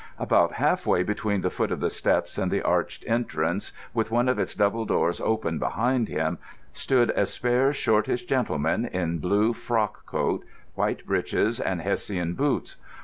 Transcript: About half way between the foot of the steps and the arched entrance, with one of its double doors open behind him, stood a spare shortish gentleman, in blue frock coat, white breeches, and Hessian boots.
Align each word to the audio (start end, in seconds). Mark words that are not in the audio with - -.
About 0.17 0.53
half 0.53 0.87
way 0.87 1.03
between 1.03 1.41
the 1.41 1.51
foot 1.51 1.71
of 1.71 1.79
the 1.79 1.91
steps 1.91 2.39
and 2.39 2.49
the 2.49 2.63
arched 2.63 3.05
entrance, 3.07 3.71
with 3.93 4.09
one 4.09 4.27
of 4.27 4.39
its 4.39 4.55
double 4.55 4.83
doors 4.83 5.21
open 5.21 5.59
behind 5.59 6.07
him, 6.09 6.39
stood 6.73 7.11
a 7.11 7.27
spare 7.27 7.71
shortish 7.71 8.25
gentleman, 8.25 8.83
in 8.85 9.19
blue 9.19 9.53
frock 9.53 10.07
coat, 10.07 10.43
white 10.73 11.05
breeches, 11.05 11.59
and 11.59 11.81
Hessian 11.83 12.33
boots. 12.33 12.77